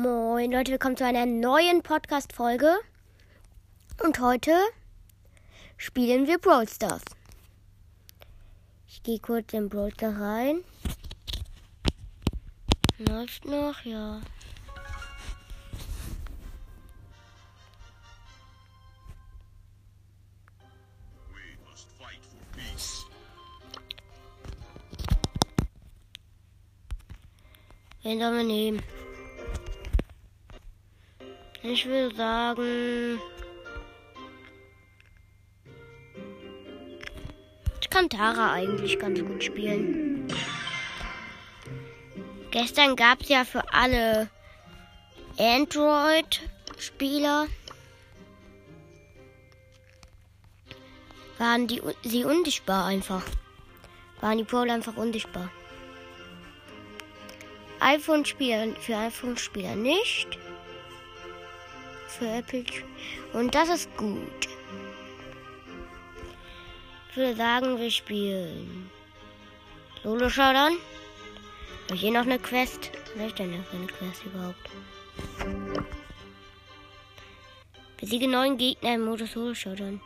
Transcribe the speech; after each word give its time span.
Moin 0.00 0.52
Leute, 0.52 0.70
willkommen 0.70 0.96
zu 0.96 1.04
einer 1.04 1.26
neuen 1.26 1.82
Podcast-Folge. 1.82 2.72
Und 4.04 4.20
heute 4.20 4.56
spielen 5.76 6.28
wir 6.28 6.38
Brawl 6.38 6.68
Stars. 6.68 7.02
Ich 8.86 9.02
gehe 9.02 9.18
kurz 9.18 9.52
in 9.54 9.68
Brawl 9.68 9.90
Stars 9.92 10.16
rein. 10.20 10.62
Läuft 12.98 13.44
noch, 13.44 13.84
ja. 13.84 14.20
Wen 28.04 28.20
sollen 28.20 28.36
wir 28.36 28.44
nehmen? 28.44 28.97
Ich 31.62 31.86
würde 31.86 32.14
sagen. 32.14 33.18
Ich 37.80 37.90
kann 37.90 38.08
Tara 38.08 38.52
eigentlich 38.52 38.96
ganz 38.98 39.20
gut 39.20 39.42
spielen. 39.42 40.28
Gestern 42.50 42.96
gab 42.96 43.20
es 43.22 43.28
ja 43.28 43.44
für 43.44 43.62
alle 43.72 44.28
Android-Spieler. 45.38 47.46
Waren 51.38 51.66
die 51.66 51.82
sie 52.02 52.24
undichtbar 52.24 52.86
einfach. 52.86 53.24
Waren 54.20 54.38
die 54.38 54.44
Brawler 54.44 54.74
einfach 54.74 54.96
undichtbar. 54.96 55.50
iPhone-Spieler 57.80 58.74
für 58.80 58.96
iPhone-Spieler 58.96 59.76
nicht. 59.76 60.38
Für 62.08 62.26
Apple. 62.26 62.64
Und 63.32 63.54
das 63.54 63.68
ist 63.68 63.96
gut. 63.96 64.48
Ich 67.10 67.16
würde 67.16 67.36
sagen, 67.36 67.78
wir 67.78 67.90
spielen 67.90 68.90
Solo 70.02 70.28
Showdown. 70.28 70.76
Habe 71.84 71.94
ich 71.94 72.00
hier 72.00 72.12
noch 72.12 72.22
eine 72.22 72.38
Quest? 72.38 72.90
Was 73.16 73.26
ist 73.28 73.38
denn 73.38 73.64
für 73.64 73.76
eine 73.76 73.86
Quest 73.86 74.24
überhaupt? 74.24 74.70
Besiege 78.00 78.28
neun 78.28 78.56
Gegner 78.56 78.94
im 78.94 79.04
Modus 79.04 79.32
Solo 79.32 79.54
Showdown. 79.54 80.00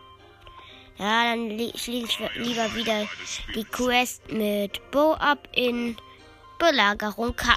Ja, 0.99 1.25
dann 1.25 1.51
li- 1.51 1.73
schließe 1.75 2.07
ich 2.07 2.19
lieber 2.37 2.75
wieder 2.75 3.09
die 3.55 3.65
Quest 3.65 4.31
mit 4.31 4.81
Bo 4.91 5.15
ab 5.15 5.49
in 5.53 5.97
Belagerung 6.59 7.35
Ka 7.37 7.57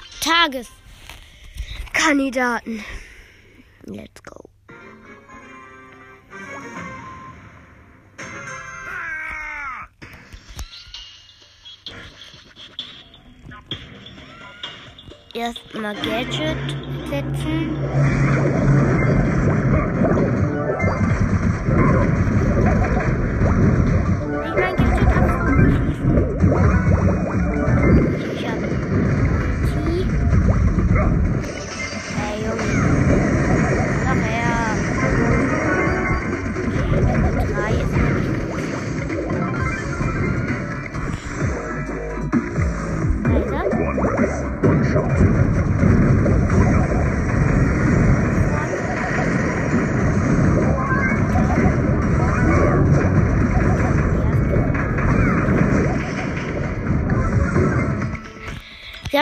Tageskandidaten. 1.92 2.84
Let's 3.86 4.20
go. 4.20 4.50
Erstmal 15.34 15.94
Gadget 16.02 16.56
setzen. 17.08 18.65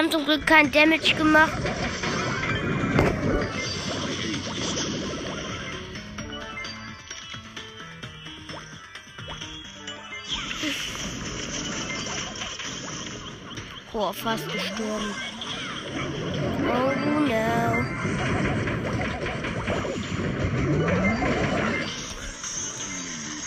Haben 0.05 0.11
zum 0.11 0.25
Glück 0.25 0.47
kein 0.47 0.71
Damage 0.71 1.15
gemacht. 1.15 1.53
Oh, 13.93 14.13
fast 14.13 14.53
gestorben. 14.53 15.15
Oh 16.67 16.93
no. 17.21 17.85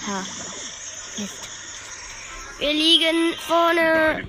Ha. 0.08 0.26
Mist. 1.18 1.50
Wir 2.60 2.74
liegen 2.74 3.34
vorne. 3.46 4.24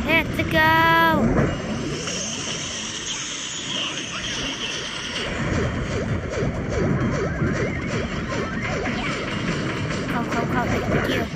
Let's 0.07 0.37
go! 0.37 0.57
Komm, 10.11 10.25
komm, 10.31 10.47
komm, 10.53 10.67
ich 10.73 10.87
mit 10.89 11.07
dir. 11.07 11.27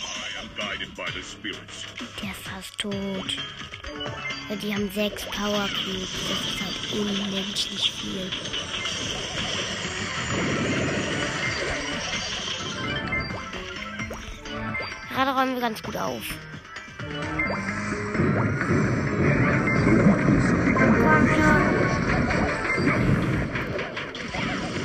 I 0.00 0.28
am 0.40 0.48
guided 0.56 0.90
by 0.96 1.10
the 1.12 1.22
spirits. 1.22 1.84
Der 2.22 2.30
ist 2.30 2.42
fast 2.48 2.78
tot. 2.78 3.36
Ja, 4.48 4.56
die 4.56 4.74
haben 4.74 4.90
sechs 4.90 5.26
Power 5.26 5.68
Cubes. 5.68 6.08
Das 6.28 6.40
ist 6.40 6.62
halt 6.64 6.77
unmenschlich 6.92 7.92
viel. 7.92 8.30
Gerade 15.14 15.30
räumen 15.32 15.54
wir 15.54 15.60
ganz 15.60 15.82
gut 15.82 15.96
auf. 15.96 16.22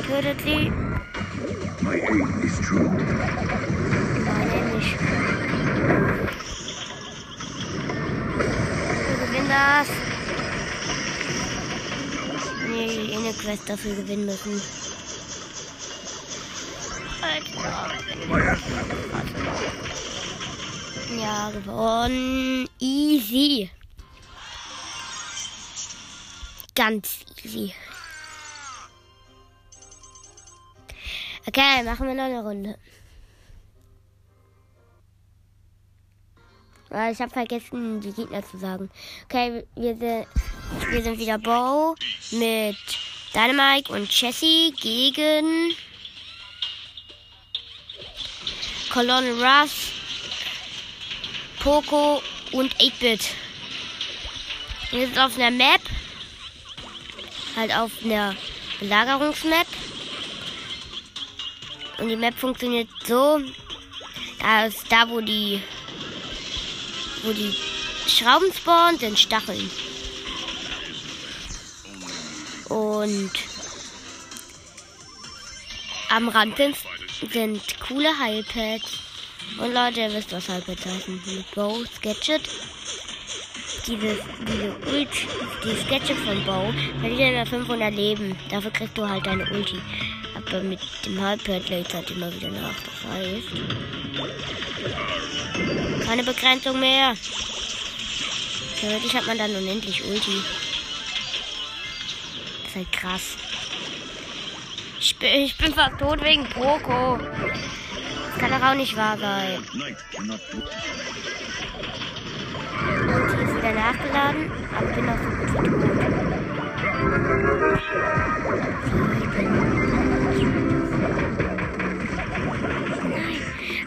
Tötet 0.07 0.41
sie. 0.41 0.71
My 1.81 1.99
aim 1.99 2.43
is 2.43 2.59
true. 2.61 2.89
Nein, 4.25 4.75
nicht. 4.75 4.99
Wir 9.07 9.25
gewinnen 9.25 9.49
das. 9.49 10.12
Quest 13.43 13.69
dafür 13.69 13.93
gewinnen 13.93 14.25
müssen. 14.25 14.61
Ja, 21.19 21.51
gewonnen. 21.51 22.69
Easy. 22.79 23.69
Ganz 26.73 27.25
easy. 27.43 27.73
Okay, 31.45 31.83
machen 31.83 32.07
wir 32.07 32.13
noch 32.13 32.23
eine 32.23 32.43
Runde. 32.43 32.77
Ich 37.11 37.19
habe 37.19 37.29
vergessen, 37.29 37.99
die 37.99 38.13
Gegner 38.13 38.41
zu 38.41 38.57
sagen. 38.57 38.89
Okay, 39.25 39.65
wir 39.75 39.97
sind, 39.97 40.27
wir 40.91 41.01
sind 41.01 41.19
wieder 41.19 41.39
Bo 41.39 41.95
mit 42.31 43.12
Dynamite 43.33 43.91
und 43.91 44.11
Jessie 44.11 44.73
gegen 44.79 45.75
Colonel 48.89 49.33
Russ, 49.43 49.71
Poco 51.59 52.21
und 52.51 52.75
8-Bit. 52.75 53.21
Wir 54.91 55.07
sind 55.07 55.17
auf 55.17 55.35
einer 55.37 55.51
Map. 55.51 55.81
Halt 57.55 57.75
auf 57.75 57.91
einer 58.03 58.35
Belagerungsmap. 58.79 59.67
Und 61.97 62.09
die 62.09 62.15
Map 62.15 62.37
funktioniert 62.37 62.89
so. 63.05 63.41
Da 64.39 64.65
ist 64.65 64.91
da, 64.91 65.09
wo 65.09 65.21
die 65.21 65.61
wo 67.23 67.31
die 67.31 67.55
Schrauben 68.07 68.51
spawnen, 68.53 68.99
sind 68.99 69.17
Stacheln. 69.17 69.71
Und 73.03 73.31
am 76.09 76.29
Rand 76.29 76.55
sind, 76.55 76.77
sind 77.33 77.61
coole 77.81 78.17
Heilpads. 78.17 78.99
Und 79.59 79.73
Leute, 79.73 79.99
ihr 79.99 80.13
wisst, 80.13 80.31
was 80.31 80.47
Heilpads 80.47 80.85
heißen. 80.85 81.21
Mit 81.25 81.51
Bow, 81.53 81.83
Sketchet. 81.97 82.43
Dieses, 83.85 84.19
diese 84.47 84.73
Ulti, 84.89 85.27
die 85.65 85.75
Sketchet 85.85 86.17
von 86.19 86.45
Bow, 86.45 86.73
verliert 87.01 87.33
immer 87.33 87.45
500 87.45 87.93
Leben. 87.93 88.37
Dafür 88.49 88.71
kriegst 88.71 88.97
du 88.97 89.05
halt 89.05 89.25
deine 89.25 89.51
Ulti. 89.51 89.81
Aber 90.35 90.61
mit 90.61 90.79
dem 91.05 91.21
Heilpad 91.21 91.67
lädt 91.67 91.93
halt 91.93 92.09
immer 92.09 92.33
wieder 92.33 92.51
nach. 92.51 92.73
Das 92.85 93.11
heißt, 93.11 93.47
keine 96.05 96.23
Begrenzung 96.23 96.79
mehr. 96.79 97.15
Theoretisch 98.79 99.13
hat 99.13 99.27
man 99.27 99.37
dann 99.37 99.53
unendlich 99.53 100.01
Ulti. 100.05 100.41
Ist 102.73 102.77
halt 102.79 102.91
krass. 102.91 103.37
Ich 104.99 105.15
bin, 105.19 105.29
ich 105.29 105.55
bin 105.59 105.75
fast 105.75 105.99
tot 105.99 106.23
wegen 106.23 106.43
Poco. 106.45 107.19
Das 107.19 108.39
kann 108.39 108.49
doch 108.49 108.67
auch 108.67 108.73
nicht 108.73 108.97
wahr 108.97 109.15
sein. 109.15 109.59
Ulti 113.13 113.43
ist 113.43 113.55
wieder 113.57 113.73
nachgeladen, 113.73 114.51
aber 114.75 114.87
bin 114.87 115.07
auch 115.07 115.19
so 115.21 115.29
gut 115.29 115.51
tot. 115.53 115.93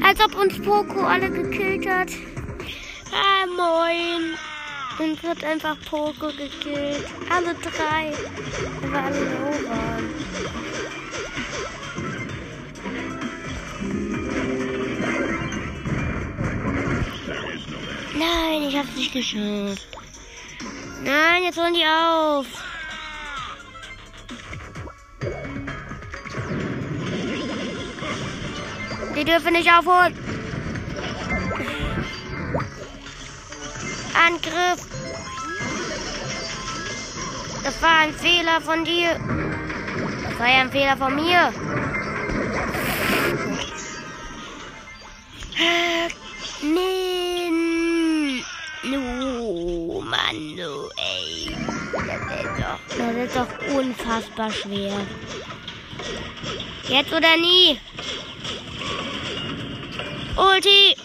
Als 0.04 0.20
ob 0.20 0.34
uns 0.36 0.62
Poco 0.62 1.00
alle 1.00 1.28
gekillt 1.28 1.88
hat. 1.88 2.10
Ah, 3.10 3.46
moin. 3.46 4.36
Uns 4.98 5.22
hat 5.22 5.44
einfach 5.44 5.76
Poco 5.90 6.28
gekillt. 6.28 7.04
Alle 7.28 7.54
drei. 7.54 8.12
Wir 8.80 8.92
waren 8.92 9.04
alle 9.04 9.24
low 9.24 9.68
waren. 9.68 10.14
Nein, 18.18 18.62
ich 18.68 18.76
hab's 18.76 18.96
nicht 18.96 19.12
geschafft. 19.12 19.86
Nein, 21.02 21.42
jetzt 21.44 21.58
holen 21.58 21.74
die 21.74 21.84
auf. 21.84 22.46
Die 29.14 29.24
dürfen 29.24 29.52
nicht 29.52 29.70
aufholen. 29.70 30.14
Angriff. 34.14 34.85
Das 37.66 37.82
war 37.82 37.98
ein 37.98 38.14
Fehler 38.14 38.60
von 38.60 38.84
dir. 38.84 39.18
Das 40.22 40.38
war 40.38 40.46
ja 40.46 40.60
ein 40.60 40.70
Fehler 40.70 40.96
von 40.96 41.16
mir. 41.16 41.52
Nee. 46.62 47.50
No, 48.84 50.00
Mann, 50.00 50.54
no, 50.54 50.88
ey. 50.96 51.56
Das 52.06 52.14
ist 52.44 52.60
doch, 52.60 52.78
das 52.98 53.16
ist 53.16 53.36
doch 53.36 53.76
unfassbar 53.76 54.52
schwer. 54.52 54.94
Jetzt 56.88 57.12
oder 57.12 57.36
nie. 57.36 57.80
Ulti. 60.36 60.95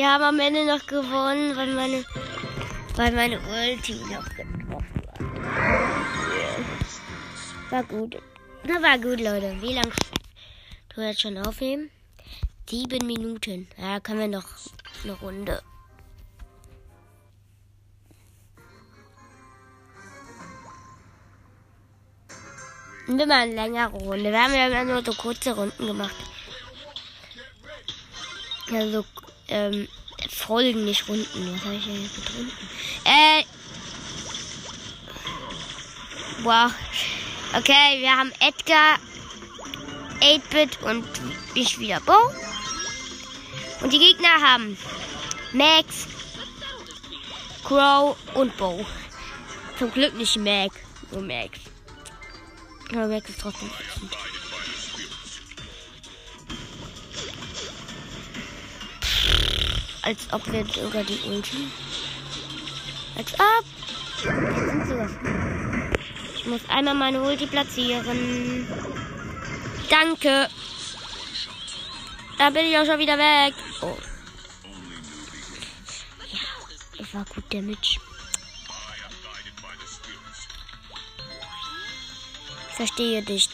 Ja, 0.00 0.14
haben 0.14 0.24
am 0.24 0.40
Ende 0.40 0.64
noch 0.64 0.86
gewonnen, 0.86 1.54
weil 1.54 1.74
meine, 1.74 2.02
weil 2.96 3.12
meine 3.12 3.38
Ulti 3.38 3.96
noch 3.96 4.24
getroffen 4.30 4.72
war. 4.72 4.82
War 7.70 7.82
gut. 7.82 8.16
Na, 8.64 8.80
war 8.80 8.98
gut, 8.98 9.20
Leute. 9.20 9.54
Wie 9.60 9.74
lange 9.74 9.92
du 10.94 11.02
jetzt 11.02 11.20
schon 11.20 11.36
aufnehmen? 11.36 11.90
Sieben 12.66 13.06
Minuten. 13.06 13.68
Ja, 13.76 14.00
können 14.00 14.20
wir 14.20 14.28
noch 14.28 14.48
eine 15.04 15.12
Runde. 15.12 15.62
Wir 23.06 23.26
machen 23.26 23.30
eine 23.30 23.54
längere 23.54 23.90
Runde. 23.90 24.32
Wir 24.32 24.42
haben 24.42 24.54
ja 24.54 24.66
immer 24.66 24.84
nur 24.84 25.04
so 25.04 25.12
kurze 25.12 25.54
Runden 25.54 25.86
gemacht. 25.86 26.16
Also, 28.72 29.04
ähm, 29.50 29.88
Folgen, 30.28 30.84
nicht 30.84 31.08
Runden. 31.08 31.54
Was 31.54 31.64
habe 31.64 31.74
ich 31.74 31.84
denn 31.84 32.02
jetzt 32.02 32.16
mit? 32.38 32.52
Äh. 33.04 33.44
Wow. 36.42 36.72
Okay, 37.56 38.00
wir 38.00 38.16
haben 38.16 38.32
Edgar, 38.38 38.98
8-Bit 40.20 40.82
und 40.82 41.04
ich 41.54 41.78
wieder 41.78 42.00
Bo. 42.00 42.14
Und 43.80 43.92
die 43.92 43.98
Gegner 43.98 44.40
haben 44.40 44.78
Max, 45.52 46.06
Crow 47.64 48.16
und 48.34 48.56
Bo. 48.56 48.86
Zum 49.78 49.92
Glück 49.92 50.14
nicht 50.14 50.36
Mac, 50.36 50.70
nur 51.10 51.22
Max. 51.22 51.58
Aber 52.90 53.06
Max 53.08 53.30
ist 53.30 53.40
trotzdem 53.40 53.70
ätzend. 53.80 54.16
Als 60.10 60.26
ob 60.32 60.44
wir 60.50 60.66
sogar 60.66 61.04
die 61.04 61.20
Ulti. 61.28 61.70
Als 63.16 63.32
ob. 63.34 63.64
Ich 66.34 66.46
muss 66.46 66.68
einmal 66.68 66.94
meine 66.94 67.22
Ulti 67.22 67.46
platzieren. 67.46 68.66
Danke. 69.88 70.48
Da 72.38 72.50
bin 72.50 72.66
ich 72.66 72.76
auch 72.76 72.84
schon 72.84 72.98
wieder 72.98 73.16
weg. 73.16 73.54
Oh. 73.82 73.96
Ja, 76.32 76.40
das 76.98 77.14
war 77.14 77.24
gut 77.26 77.44
Damage. 77.54 78.00
Verstehe 82.74 83.22
dich. 83.22 83.48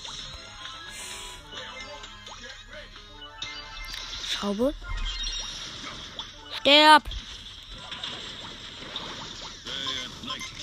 Schraube. 4.31 4.73
Sterb! 6.67 7.05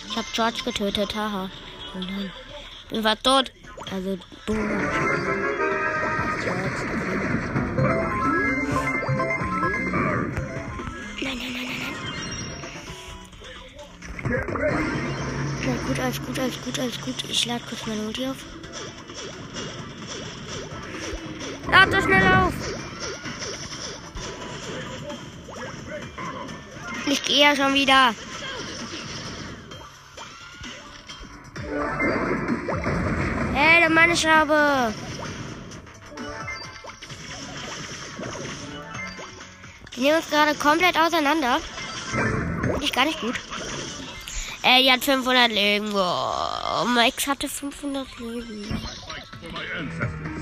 Ich 0.10 0.18
hab 0.18 0.34
George 0.34 0.62
getötet, 0.66 1.16
haha. 1.16 1.50
Oh 1.96 2.00
nein. 2.00 2.30
Bin 2.90 3.06
war 3.06 3.16
tot. 3.24 3.54
Also, 3.90 4.20
du. 4.46 4.54
Nein, 4.54 4.68
nein, 11.22 11.38
nein, 11.40 11.54
nein, 11.54 11.68
nein. 11.80 11.96
Na 15.66 15.88
gut, 15.88 16.00
alles 16.02 16.22
gut, 16.22 16.38
alles 16.38 16.62
gut, 16.64 16.80
alles 16.80 17.00
gut. 17.00 17.24
Ich 17.30 17.46
lade 17.46 17.64
kurz 17.64 17.86
meine 17.86 18.02
Ulti 18.02 18.28
auf. 18.28 18.36
Lad 21.72 21.94
das 21.94 22.04
schnell 22.04 22.28
auf! 22.28 22.63
Ich 27.14 27.24
gehe 27.26 27.44
ja 27.44 27.56
schon 27.56 27.76
wieder. 27.76 28.16
Hey, 33.54 33.82
der 33.82 33.90
meine 33.92 34.18
Schraube. 34.18 34.92
Die 39.96 40.02
nehmen 40.02 40.18
uns 40.18 40.30
gerade 40.32 40.56
komplett 40.56 40.98
auseinander. 40.98 41.60
Finde 42.10 42.84
ich 42.84 42.92
gar 42.92 43.06
nicht 43.06 43.22
gut. 43.22 43.40
Äh, 44.64 44.82
die 44.82 44.92
hat 44.92 45.04
500 45.04 45.52
Leben. 45.52 45.92
Oh, 45.94 46.86
Max 46.86 47.28
hatte 47.28 47.48
500 47.48 48.08
Leben. 48.18 48.88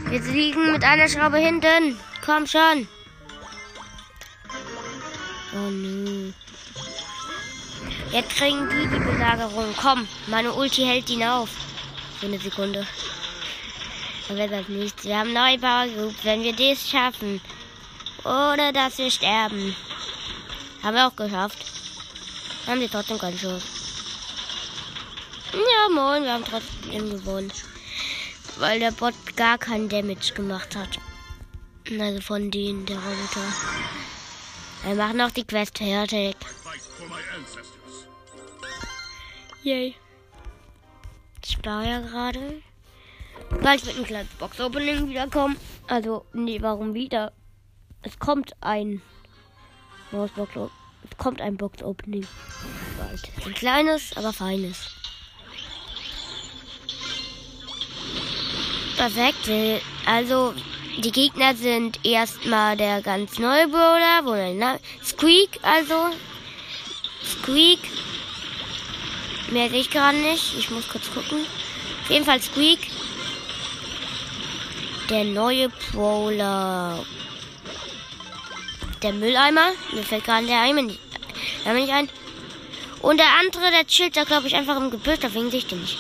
Wir 0.08 0.20
liegen 0.22 0.72
mit 0.72 0.86
einer 0.86 1.10
Schraube 1.10 1.38
hinten. 1.38 2.00
Komm 2.26 2.48
schon. 2.48 2.88
Oh 5.54 5.70
nö. 5.70 6.32
Jetzt 8.12 8.36
kriegen 8.36 8.70
die 8.70 8.88
die 8.90 9.00
Belagerung. 9.00 9.74
Komm, 9.78 10.06
meine 10.28 10.52
Ulti 10.52 10.84
hält 10.84 11.10
ihn 11.10 11.24
auf. 11.24 11.50
Für 12.20 12.26
eine 12.26 12.40
Sekunde. 12.40 12.86
Dann 14.28 14.38
wird 14.38 14.52
das 14.52 14.68
nichts. 14.68 15.06
Wir 15.06 15.18
haben 15.18 15.32
Neubau 15.32 15.86
geübt. 15.86 16.24
Wenn 16.26 16.44
wir 16.44 16.54
das 16.54 16.90
schaffen, 16.90 17.40
ohne 18.26 18.74
dass 18.74 18.98
wir 18.98 19.10
sterben, 19.10 19.76
haben 20.84 20.96
wir 20.96 21.08
auch 21.08 21.16
geschafft. 21.16 21.66
Haben 22.68 22.82
wir 22.82 22.92
trotzdem 22.92 23.18
keinen 23.18 23.40
Schuss. 23.40 23.64
Ja, 25.54 25.94
moin, 25.94 26.24
wir 26.24 26.34
haben 26.34 26.46
trotzdem 26.46 27.10
gewonnen. 27.10 27.52
Weil 28.58 28.80
der 28.80 28.92
Bot 28.92 29.14
gar 29.38 29.58
keinen 29.58 29.88
Damage 29.88 30.34
gemacht 30.34 30.76
hat. 30.76 31.00
Also 31.98 32.22
von 32.22 32.52
denen, 32.52 32.86
der 32.86 32.98
Roboter. 32.98 33.54
Wir 34.84 34.96
machen 34.96 35.18
noch 35.18 35.32
die 35.32 35.46
Quest 35.46 35.78
fertig. 35.78 36.36
Yay. 39.64 39.96
Ich 41.46 41.58
baue 41.60 41.88
ja 41.88 42.00
gerade. 42.00 42.62
Gleich 43.60 43.86
wird 43.86 43.98
ein 43.98 44.06
kleines 44.06 44.32
Box-Opening 44.34 45.10
wiederkommen. 45.10 45.58
Also, 45.88 46.26
nee, 46.34 46.62
warum 46.62 46.94
wieder? 46.94 47.32
Es 48.02 48.18
kommt 48.18 48.54
ein. 48.62 49.02
Es 50.12 51.18
kommt 51.18 51.42
ein 51.42 51.58
Box-Opening. 51.58 52.26
Bald. 52.98 53.32
Ein 53.46 53.54
kleines, 53.54 54.16
aber 54.18 54.34
feines. 54.34 54.90
Perfekt. 58.98 59.50
Also, 60.06 60.54
die 60.98 61.12
Gegner 61.12 61.56
sind 61.56 62.04
erstmal 62.06 62.78
der 62.78 63.02
ganz 63.02 63.38
neue 63.38 63.68
Brawler, 63.68 64.26
wo 64.26 64.76
Squeak, 65.04 65.60
also 65.62 66.10
Squeak. 67.24 67.80
Mehr 69.52 69.70
sehe 69.70 69.82
ich 69.82 69.90
gerade 69.90 70.18
nicht. 70.18 70.58
Ich 70.58 70.70
muss 70.70 70.88
kurz 70.88 71.12
gucken. 71.14 71.46
Auf 72.04 72.10
jeden 72.10 72.26
Fall 72.26 72.42
Squeak. 72.42 72.80
Der 75.10 75.26
neue 75.26 75.70
Brawler. 75.70 77.06
Der 79.02 79.14
Mülleimer. 79.14 79.72
Mir 79.92 80.04
fällt 80.04 80.24
gerade 80.24 80.48
der 80.48 80.62
Eimer 80.62 80.84
nicht, 80.84 81.00
Eimer 81.66 81.80
nicht 81.80 81.92
ein. 81.92 82.10
Und 83.02 83.18
der 83.18 83.28
andere, 83.40 83.72
der 83.72 83.86
chillt 83.88 84.16
da, 84.16 84.24
glaube 84.24 84.48
ich, 84.48 84.56
einfach 84.56 84.78
im 84.78 84.90
Gebüsch. 84.90 85.20
Deswegen 85.22 85.52
sehe 85.52 85.60
ich 85.60 85.68
den 85.68 85.82
nicht. 85.82 85.98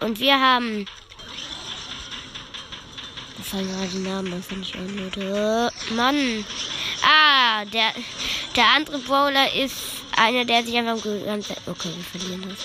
Und 0.00 0.20
wir 0.20 0.38
haben. 0.38 0.86
Da 3.36 3.42
fallen 3.42 3.68
gerade 3.68 3.88
die 3.88 3.98
Namen, 3.98 4.42
finde 4.42 4.62
ich 4.62 4.74
ein, 4.74 4.96
Leute. 4.96 5.72
Mann. 5.90 6.44
Der, 7.64 7.92
der 8.54 8.64
andere 8.74 8.98
Brawler 8.98 9.52
ist 9.54 9.76
einer, 10.16 10.44
der 10.44 10.64
sich 10.64 10.76
einfach 10.76 11.02
die 11.02 11.24
ganze 11.24 11.48
Zeit. 11.48 11.62
Okay, 11.66 11.90
wir 11.94 12.20
verlieren 12.20 12.48
das. 12.48 12.58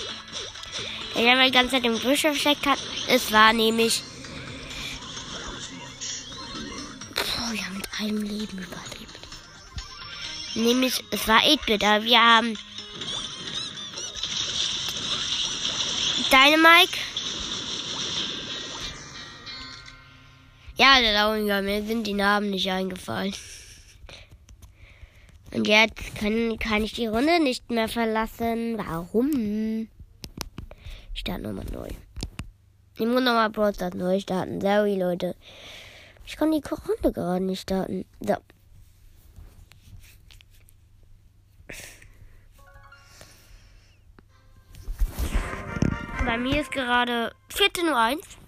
Der 1.14 1.32
einfach 1.32 1.46
die 1.46 1.50
ganze 1.52 1.70
Zeit 1.72 1.84
im 1.84 1.94
Gebüsch 1.94 2.20
versteckt 2.20 2.66
hat. 2.66 2.78
Es 3.08 3.32
war 3.32 3.52
nämlich. 3.52 4.02
Wir 7.50 7.66
haben 7.66 7.76
mit 7.76 7.88
einem 8.00 8.22
Leben 8.22 8.58
überlebt. 8.58 9.18
Nämlich, 10.54 11.04
es 11.10 11.28
war 11.28 11.40
8-Bit, 11.40 11.84
aber 11.84 12.04
wir 12.04 12.20
haben. 12.20 12.58
Dynamike 16.30 16.98
Ja, 20.82 21.00
der 21.00 21.12
Lauinger, 21.12 21.62
mir 21.62 21.84
sind 21.84 22.06
die 22.06 22.14
Namen 22.14 22.50
nicht 22.50 22.70
eingefallen. 22.70 23.34
Und 25.54 25.68
jetzt 25.68 26.14
kann, 26.14 26.58
kann 26.58 26.82
ich 26.82 26.94
die 26.94 27.06
Runde 27.06 27.42
nicht 27.42 27.70
mehr 27.70 27.88
verlassen. 27.88 28.78
Warum? 28.78 29.88
Ich 31.12 31.20
starte 31.20 31.42
nochmal 31.42 31.66
neu. 31.72 31.88
Ich 32.94 33.06
muss 33.06 33.22
nochmal 33.22 33.50
Stars 33.74 33.94
neu 33.94 34.18
starten. 34.18 34.60
Sorry, 34.60 34.96
Leute. 34.96 35.34
Ich 36.24 36.36
kann 36.36 36.52
die 36.52 36.60
Runde 36.60 37.12
gerade 37.12 37.44
nicht 37.44 37.62
starten. 37.62 38.04
So. 38.20 38.36
Bei 46.24 46.38
mir 46.38 46.60
ist 46.60 46.70
gerade 46.70 47.32
14.01 47.50 48.16
Uhr. 48.16 48.41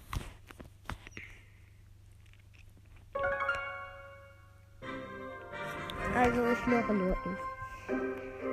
Also 6.25 6.41
ist 6.41 6.65
noch 6.65 6.89
in 6.89 7.01
Ordnung. 7.01 7.37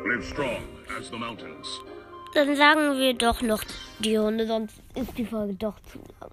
Live 0.04 0.28
strong 0.28 0.62
as 0.98 1.08
the 1.08 1.16
mountains. 1.16 1.80
Dann 2.34 2.54
sagen 2.54 2.98
wir 2.98 3.14
doch 3.14 3.40
noch 3.40 3.64
die 3.98 4.16
Runde, 4.16 4.46
sonst 4.46 4.74
ist 4.94 5.16
die 5.16 5.24
Folge 5.24 5.54
doch 5.54 5.80
zu 5.90 5.98
lang. 6.20 6.30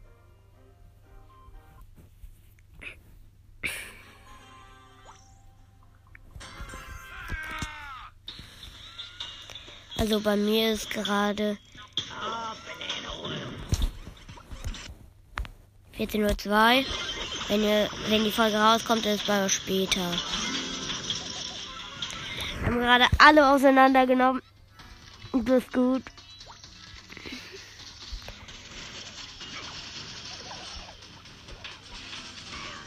Also 9.98 10.20
bei 10.20 10.36
mir 10.36 10.74
ist 10.74 10.90
gerade 10.90 11.58
14.02 15.98 16.80
Uhr. 16.80 16.86
Wenn, 17.48 17.64
ihr, 17.64 17.90
wenn 18.10 18.26
die 18.26 18.32
Folge 18.32 18.58
rauskommt, 18.58 19.06
ist 19.06 19.22
es 19.22 19.28
bei 19.28 19.46
euch 19.46 19.54
später. 19.54 20.12
Wir 22.70 22.76
haben 22.76 22.82
gerade 22.82 23.08
alle 23.18 23.50
auseinandergenommen. 23.50 24.44
Das 25.34 25.64
ist 25.64 25.74
gut. 25.74 26.04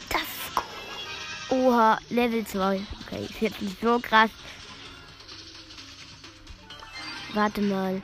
Das 0.09 0.21
ist 0.21 0.55
gut. 0.55 0.63
Oha, 1.49 1.99
Level 2.09 2.47
2. 2.47 2.79
Okay, 3.05 3.25
ist 3.25 3.41
jetzt 3.41 3.61
nicht 3.61 3.81
so 3.81 3.99
krass. 3.99 4.29
Warte 7.33 7.61
mal. 7.61 8.01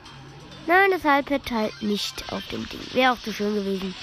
Nein, 0.66 0.90
das 0.90 1.04
Halbpad 1.04 1.50
halt 1.50 1.82
nicht 1.82 2.30
auf 2.30 2.46
dem 2.48 2.68
Ding. 2.68 2.80
Wäre 2.92 3.12
auch 3.12 3.20
zu 3.20 3.32
schön 3.32 3.54
gewesen. 3.54 3.94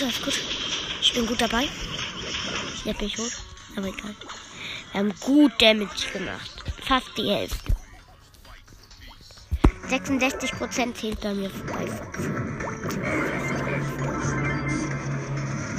Gut, 0.00 0.02
alles 0.02 0.22
gut. 0.22 0.40
Ich 1.00 1.12
bin 1.12 1.26
gut 1.26 1.40
dabei. 1.40 1.68
Jetzt 2.84 2.98
bin 2.98 3.06
ich 3.06 3.14
tot. 3.14 3.32
Aber 3.76 3.86
egal. 3.86 4.14
Wir 4.92 5.00
haben 5.00 5.14
gut 5.20 5.52
Damage 5.60 6.10
gemacht. 6.12 6.64
Fast 6.82 7.08
die 7.16 7.28
Hälfte. 7.28 7.72
66% 9.88 10.94
zählt 10.94 11.20
bei 11.20 11.34
mir 11.34 11.50
vorbei. 11.50 11.86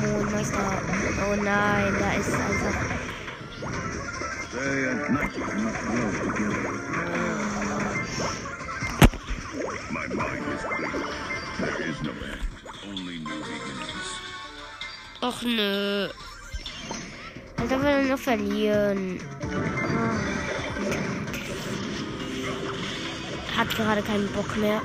Oh, 0.04 0.24
Meister. 0.32 0.82
Oh 1.30 1.36
nein, 1.36 1.96
da 2.00 2.14
ist 2.14 2.34
einfach. 2.34 2.76
My 9.92 10.08
mind 10.08 10.46
is 10.54 10.62
clear. 10.62 11.04
There 11.60 11.82
is 11.88 12.02
no 12.02 12.12
end, 12.12 12.42
only 12.88 13.20
new 13.20 13.40
beginnings. 13.40 14.11
Och 15.22 15.46
nö. 15.46 16.08
Alter, 17.58 17.78
will 17.78 17.88
er 17.88 18.04
nur 18.04 18.18
verlieren. 18.18 19.20
Ah. 19.96 20.18
Hat 23.58 23.76
gerade 23.76 24.02
keinen 24.02 24.28
Bock 24.34 24.58
mehr. 24.58 24.82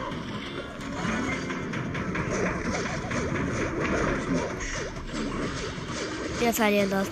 Seid 6.53 6.75
ihr 6.75 6.87
das. 6.87 7.09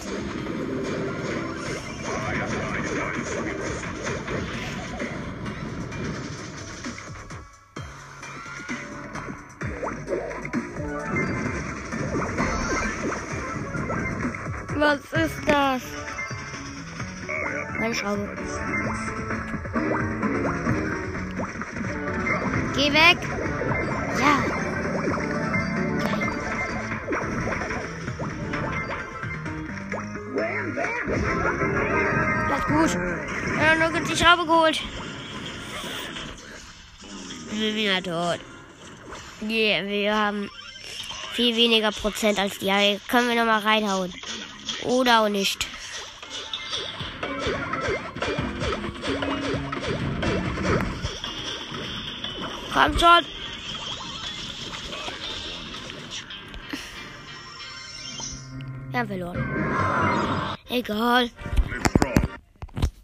Schraube. 18.05 18.29
Geh 22.75 22.93
weg. 22.93 23.19
Ja. 24.21 24.45
Das 32.51 32.59
ist 32.59 32.67
gut. 32.67 33.01
Ja, 33.59 33.89
nur 33.89 34.01
die 34.01 34.17
Schraube 34.17 34.45
geholt. 34.45 34.83
Ich 37.53 37.59
bin 37.59 37.75
wieder 37.75 38.03
tot. 38.03 38.41
Yeah, 39.43 39.87
wir 39.87 40.15
haben 40.15 40.51
viel 41.33 41.57
weniger 41.57 41.91
Prozent 41.91 42.39
als 42.39 42.59
die. 42.59 43.01
Können 43.09 43.29
wir 43.29 43.37
noch 43.37 43.47
mal 43.47 43.61
reinhauen. 43.61 44.13
Oder 44.83 45.23
auch 45.23 45.29
nicht. 45.29 45.67
Schon. 52.75 53.25
Wir 58.91 58.99
haben 58.99 59.09
verloren. 59.09 60.57
Egal. 60.69 61.31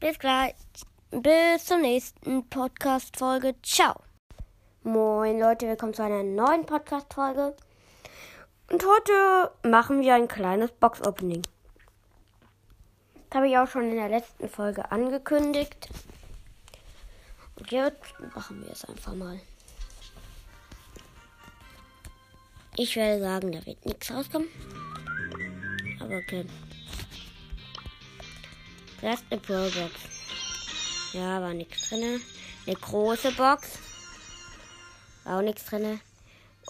Bis 0.00 0.18
gleich. 0.18 0.54
Bis 1.12 1.66
zur 1.66 1.78
nächsten 1.78 2.48
Podcast-Folge. 2.48 3.54
Ciao. 3.62 3.94
Moin 4.82 5.38
Leute, 5.38 5.68
willkommen 5.68 5.94
zu 5.94 6.02
einer 6.02 6.24
neuen 6.24 6.66
Podcast-Folge. 6.66 7.54
Und 8.72 8.84
heute 8.84 9.52
machen 9.62 10.00
wir 10.00 10.16
ein 10.16 10.26
kleines 10.26 10.72
Box-Opening. 10.72 11.42
Das 13.28 13.36
habe 13.36 13.48
ich 13.48 13.56
auch 13.56 13.68
schon 13.68 13.88
in 13.88 13.94
der 13.94 14.08
letzten 14.08 14.48
Folge 14.48 14.90
angekündigt. 14.90 15.88
Und 17.56 17.70
jetzt 17.70 18.18
machen 18.34 18.64
wir 18.64 18.72
es 18.72 18.84
einfach 18.84 19.14
mal. 19.14 19.38
Ich 22.82 22.96
werde 22.96 23.20
sagen, 23.20 23.52
da 23.52 23.66
wird 23.66 23.84
nichts 23.84 24.10
rauskommen. 24.10 24.48
Aber 26.00 26.16
okay. 26.16 26.46
Das 29.02 29.20
ist 29.20 29.24
eine 29.30 29.38
Pro-Box. 29.38 29.94
Ja, 31.12 31.42
war 31.42 31.52
nichts 31.52 31.90
drin. 31.90 32.22
Eine 32.66 32.76
große 32.76 33.32
Box. 33.32 33.68
War 35.24 35.36
auch 35.36 35.42
nichts 35.42 35.66
drin. 35.66 36.00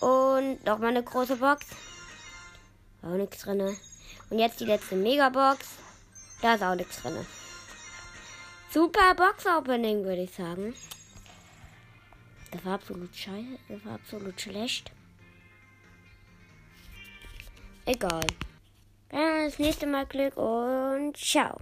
Und 0.00 0.64
nochmal 0.64 0.90
eine 0.90 1.04
große 1.04 1.36
Box. 1.36 1.66
War 3.02 3.12
auch 3.12 3.16
nichts 3.16 3.42
drin. 3.42 3.60
Und 4.30 4.38
jetzt 4.40 4.58
die 4.58 4.64
letzte 4.64 4.96
Megabox. 4.96 5.64
Da 6.42 6.54
ist 6.54 6.64
auch 6.64 6.74
nichts 6.74 7.00
drin. 7.02 7.24
Super 8.72 9.14
Box-Opening, 9.14 10.02
würde 10.02 10.22
ich 10.22 10.34
sagen. 10.34 10.74
Das 12.50 12.64
war 12.64 12.74
absolut 12.74 13.14
scheiße. 13.14 13.58
Das 13.68 13.84
war 13.84 13.94
absolut 13.94 14.40
schlecht. 14.40 14.90
Egal. 17.86 18.26
Dann 19.10 19.44
das 19.46 19.58
nächste 19.58 19.86
Mal 19.86 20.06
Glück 20.06 20.36
und 20.36 21.16
ciao. 21.16 21.60